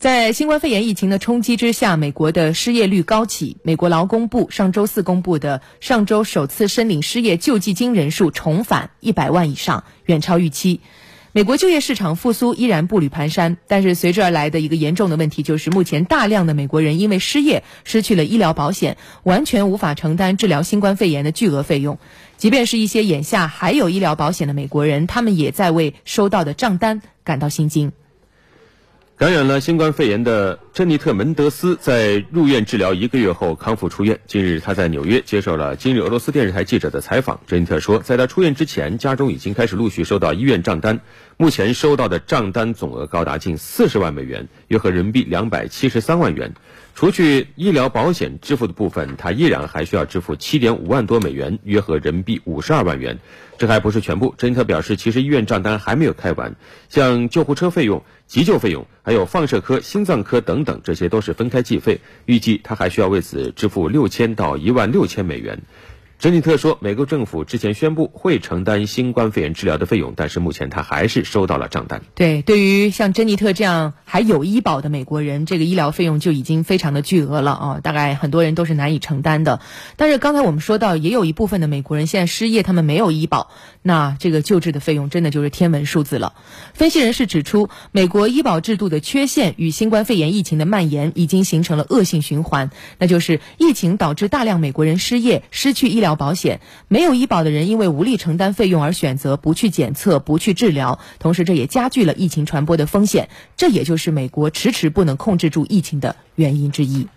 [0.00, 3.58] 在新冠肺炎疫情的冲击之下，美国的失业率高企。
[3.62, 10.80] 美国劳工部上周四公布的上周首次申领失业救济金人数重返一百万以上，远超预期。
[11.32, 21.98] 美国就业市场复苏依然步履蹒跚，但是随之而来的一个严重的问题就是，目前大量的美国人因为失业失去了医疗保险，完全无法承担治疗新冠肺炎的巨额费用。
[22.38, 27.92] 即便是一些眼下还有医疗保险的美国人，他们也在为收到的账单感到心惊。
[29.20, 34.18] 感染了新冠肺炎的珍妮特·门德斯在入院治疗一个月后康复出院。
[34.26, 37.38] 近日，他在纽约接受了今日俄罗斯电视台记者的采访。
[37.46, 41.00] 珍妮特说，在他出院之前，家中已经开始陆续收到医院账单，
[41.36, 46.54] 目前收到的账单总额高达近四十万美元，约合人民币两百七十三万元。
[46.94, 53.18] 除去医疗保险支付的部分，他依然还需要支付七点五万多美元，约合人民币五十二万元。
[53.58, 56.56] 这还不是全部，珍妮特表示，其实医院账单还没有开完，
[56.88, 61.98] 像救护车费用、急救费用，还有放射科、心脏科等等，这些都是分开计费。
[62.26, 65.60] 预计他还需要为此支付六千到一万六千美元。
[66.20, 72.02] 珍妮特说，美国政府之前宣布会承担新冠肺炎治疗的费用，但是目前他还是收到了账单。
[72.14, 79.60] 对，对于像珍妮特这样还有医保的美国人，这个医疗费用就已经非常的巨额了啊，大概很多人都是难以承担的。
[79.96, 86.34] 但是刚才我们说到，也有一部分的美国人现在失业，他们没有医保，那这个救治的费用真的就是天文数字了。
[86.74, 103.28] 分析人士指出，美国医保制度的缺陷与新冠肺炎疫情的蔓延已经形成了恶性循环，那就是疫情导致大量美国人失业，失去医疗保险没有医保的人，因为无力承担费用而选择不去检测、不去治疗，同时这也加剧了疫情传播的风险。
[103.56, 107.08] 这也就是美国迟迟不能控制住疫情的原因之一。